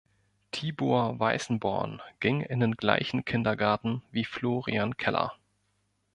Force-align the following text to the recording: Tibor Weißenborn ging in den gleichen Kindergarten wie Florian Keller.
Tibor 0.51 1.19
Weißenborn 1.19 2.01
ging 2.19 2.41
in 2.41 2.59
den 2.59 2.75
gleichen 2.75 3.23
Kindergarten 3.23 4.01
wie 4.09 4.25
Florian 4.25 4.97
Keller. 4.97 5.35